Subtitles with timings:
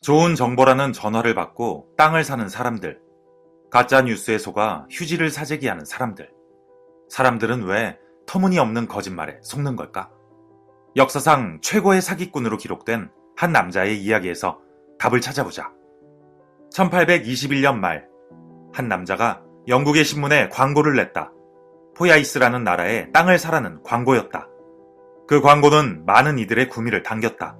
[0.00, 3.00] 좋은 정보라는 전화를 받고 땅을 사는 사람들.
[3.70, 6.30] 가짜 뉴스에 속아 휴지를 사재기 하는 사람들.
[7.10, 10.10] 사람들은 왜 터무니없는 거짓말에 속는 걸까?
[10.96, 14.60] 역사상 최고의 사기꾼으로 기록된 한 남자의 이야기에서
[14.98, 15.72] 답을 찾아보자.
[16.72, 18.06] 1821년 말,
[18.72, 21.32] 한 남자가 영국의 신문에 광고를 냈다.
[21.96, 24.48] 포야이스라는 나라에 땅을 사라는 광고였다.
[25.26, 27.58] 그 광고는 많은 이들의 구미를 당겼다.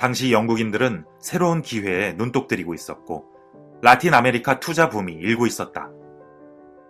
[0.00, 3.26] 당시 영국인들은 새로운 기회에 눈독 들이고 있었고,
[3.82, 5.90] 라틴 아메리카 투자 붐이 일고 있었다.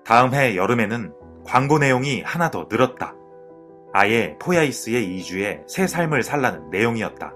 [0.04, 1.12] 다음 해 여름에는
[1.44, 3.16] 광고 내용이 하나 더 늘었다.
[3.92, 7.32] 아예 포야이스에 이주해 새 삶을 살라는 내용이었다.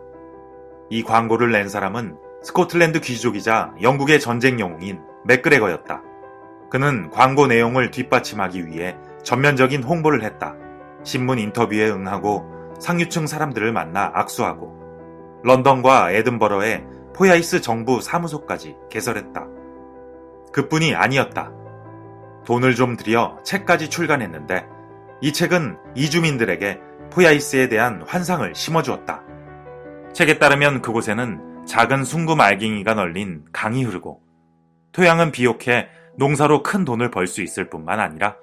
[0.90, 6.02] 이 광고를 낸 사람은 스코틀랜드 귀족이자 영국의 전쟁 영웅인 맥그레거였다.
[6.70, 10.54] 그는 광고 내용을 뒷받침하기 위해 전면적인 홍보를 했다.
[11.02, 14.83] 신문 인터뷰에 응하고 상류층 사람들을 만나 악수하고
[15.44, 16.84] 런던과 에든버러에
[17.14, 19.46] 포야이스 정부 사무소까지 개설했다.
[20.52, 21.52] 그뿐이 아니었다.
[22.46, 24.66] 돈을 좀 들여 책까지 출간했는데
[25.20, 26.80] 이 책은 이주민들에게
[27.12, 29.22] 포야이스에 대한 환상을 심어주었다.
[30.12, 34.22] 책에 따르면 그곳에는 작은 순금 알갱이가 널린 강이 흐르고
[34.92, 38.36] 토양은 비옥해 농사로 큰 돈을 벌 수 있을 뿐만 아니라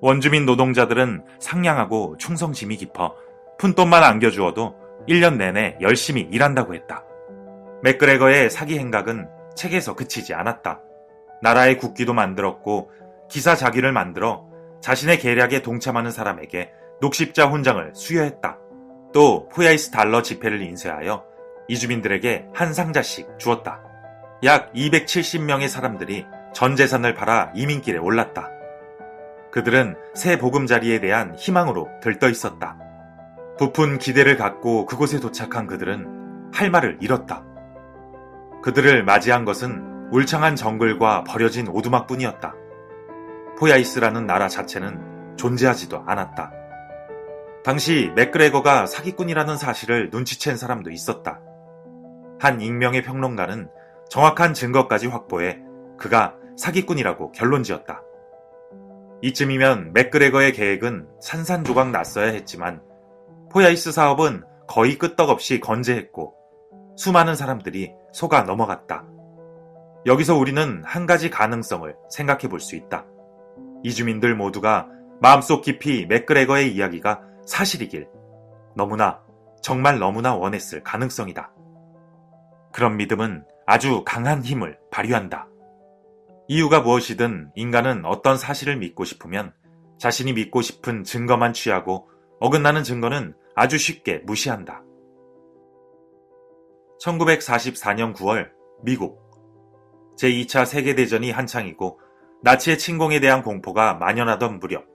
[0.00, 3.14] 원주민 노동자들은 상냥하고 충성심이 깊어
[3.58, 4.79] 푼돈만 안겨주어도
[5.10, 7.04] 1년 내내 열심히 일한다고 했다.
[7.82, 10.80] 맥그레거의 사기 행각은 책에서 그치지 않았다.
[11.42, 12.92] 나라의 국기도 만들었고
[13.28, 14.46] 기사 작위를 만들어
[14.80, 18.58] 자신의 계략에 동참하는 사람에게 녹십자 훈장을 수여했다.
[19.12, 21.24] 또 포야이스 달러 지폐를 인쇄하여
[21.66, 23.82] 이주민들에게 한 상자씩 주었다.
[24.44, 28.48] 약 270명의 사람들이 전 재산을 팔아 이민길에 올랐다.
[29.50, 32.89] 그들은 새 보금자리에 대한 희망으로 들떠 있었다.
[33.60, 37.44] 부푼 기대를 갖고 그곳에 도착한 그들은 할 말을 잃었다.
[38.62, 42.54] 그들을 맞이한 것은 울창한 정글과 버려진 오두막뿐이었다.
[43.58, 46.50] 포야이스라는 나라 자체는 존재하지도 않았다.
[47.62, 51.42] 당시 맥그레거가 사기꾼이라는 사실을 눈치챈 사람도 있었다.
[52.38, 53.68] 한 익명의 평론가는
[54.08, 55.58] 정확한 증거까지 확보해
[55.98, 58.02] 그가 사기꾼이라고 결론 지었다.
[59.20, 62.80] 이쯤이면 맥그레거의 계획은 산산조각 났어야 했지만
[63.50, 66.34] 포야이스 사업은 거의 끄떡없이 건재했고
[66.96, 69.04] 수많은 사람들이 속아 넘어갔다.
[70.06, 73.04] 여기서 우리는 한 가지 가능성을 생각해 볼 수 있다.
[73.82, 74.88] 이주민들 모두가
[75.20, 78.08] 마음속 깊이 맥그레거의 이야기가 사실이길
[78.76, 79.20] 너무나
[79.62, 81.52] 정말 너무나 원했을 가능성이다.
[82.72, 85.48] 그런 믿음은 아주 강한 힘을 발휘한다.
[86.46, 89.52] 이유가 무엇이든 인간은 어떤 사실을 믿고 싶으면
[89.98, 92.08] 자신이 믿고 싶은 증거만 취하고
[92.40, 94.82] 어긋나는 증거는 아주 쉽게 무시한다.
[97.00, 98.50] 1944년 9월
[98.82, 99.20] 미국
[100.18, 102.00] 제2차 세계대전이 한창이고
[102.42, 104.86] 나치의 침공에 대한 공포가 만연하던 무렵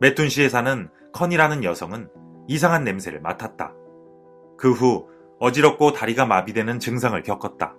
[0.00, 2.08] 메툰시에 사는 컨이라는 여성은
[2.48, 3.74] 이상한 냄새를 맡았다.
[4.56, 5.08] 그 후
[5.38, 7.74] 어지럽고 다리가 마비되는 증상을 겪었다.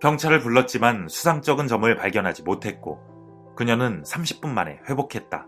[0.00, 3.00] 경찰을 불렀지만 수상쩍은 점을 발견하지 못했고
[3.54, 5.46] 그녀는 30분 만에 회복했다.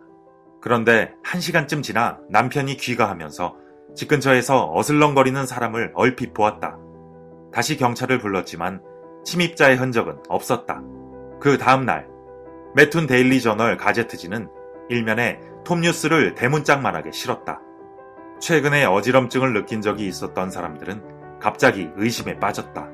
[0.66, 3.54] 그런데 1시간쯤 지나 남편이 귀가하면서
[3.94, 6.76] 집 근처에서 어슬렁거리는 사람을 얼핏 보았다.
[7.52, 8.82] 다시 경찰을 불렀지만
[9.24, 10.82] 침입자의 흔적은 없었다.
[11.38, 12.08] 그 다음날
[12.74, 14.48] 매툰 데일리 저널 가제트지는
[14.88, 17.60] 일면에 톱뉴스를 대문짝만하게 실었다.
[18.40, 22.88] 최근에 어지럼증을 느낀 적이 있었던 사람들은 갑자기 의심에 빠졌다.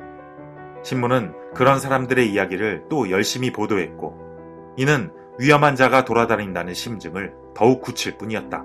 [0.82, 8.65] 신문은 그런 사람들의 이야기를 또 열심히 보도했고, 이는 위험한 자가 돌아다닌다는 심증을 더욱 굳힐 뿐이었다.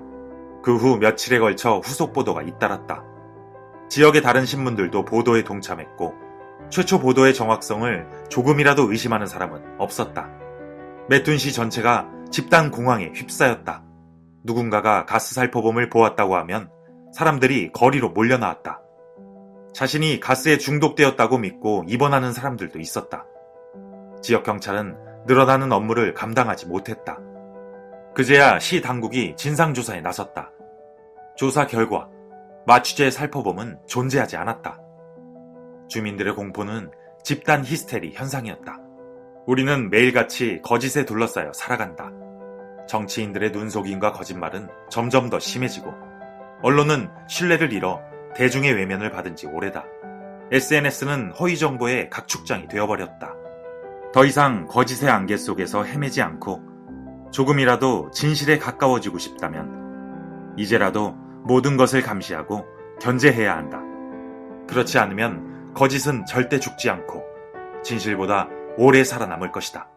[0.62, 3.02] 그 후 며칠에 걸쳐 후속 보도가 잇따랐다.
[3.88, 6.14] 지역의 다른 신문들도 보도에 동참했고,
[6.70, 10.28] 최초 보도의 정확성을 조금이라도 의심하는 사람은 없었다.
[11.08, 13.82] 메툰시 전체가 집단 공황에 휩싸였다.
[14.44, 16.70] 누군가가 가스 살포범을 보았다고 하면
[17.14, 18.82] 사람들이 거리로 몰려나왔다.
[19.72, 23.24] 자신이 가스에 중독되었다고 믿고 입원하는 사람들도 있었다.
[24.20, 27.18] 지역 경찰은 늘어나는 업무를 감당하지 못했다.
[28.14, 30.50] 그제야 시 당국이 진상조사에 나섰다.
[31.36, 32.08] 조사 결과
[32.66, 34.80] 마취제 살포범은 존재하지 않았다.
[35.88, 36.90] 주민들의 공포는
[37.22, 38.78] 집단 히스테리 현상이었다.
[39.46, 42.10] 우리는 매일같이 거짓에 둘러싸여 살아간다.
[42.88, 45.92] 정치인들의 눈속임과 거짓말은 점점 더 심해지고
[46.62, 48.00] 언론은 신뢰를 잃어
[48.34, 49.84] 대중의 외면을 받은 지 오래다.
[50.50, 53.37] SNS는 허위 정보의 각축장이 되어버렸다.
[54.12, 56.62] 더 이상 거짓의 안개 속에서 헤매지 않고
[57.30, 61.14] 조금이라도 진실에 가까워지고 싶다면 이제라도
[61.44, 62.64] 모든 것을 감시하고
[63.00, 63.82] 견제해야 한다.
[64.66, 67.22] 그렇지 않으면 거짓은 절대 죽지 않고
[67.82, 69.88] 진실보다 오래 살아남을 것이다.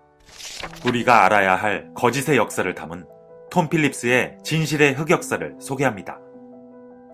[0.85, 3.05] 우리가 알아야 할 거짓의 역사를 담은
[3.49, 6.19] 톰 필립스의 진실의 흑역사를 소개합니다.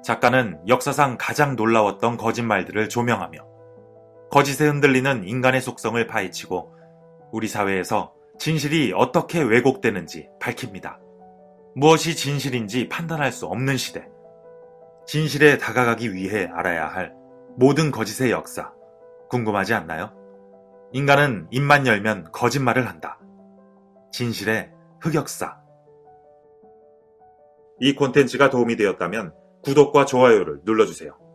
[0.03, 3.39] 작가는 역사상 가장 놀라웠던 거짓말들을 조명하며
[4.31, 6.76] 거짓에 흔들리는 인간의 속성을 파헤치고
[7.31, 10.99] 우리 사회에서 진실이 어떻게 왜곡되는지 밝힙니다.
[11.75, 14.07] 무엇이 진실인지 판단할 수 없는 시대.
[15.05, 17.13] 진실에 다가가기 위해 알아야 할
[17.57, 18.71] 모든 거짓의 역사.
[19.29, 20.13] 궁금하지 않나요?
[20.93, 23.19] 인간은 입만 열면 거짓말을 한다.
[24.11, 24.71] 진실의
[25.01, 25.59] 흑역사.
[27.79, 29.33] 이 콘텐츠가 도움이 되었다면
[29.63, 31.26] 구독과 좋아요를 눌러주세요.